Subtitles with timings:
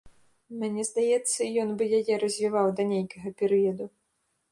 [0.61, 3.85] Мне здаецца, ён бы яе развіваў да нейкага перыяду.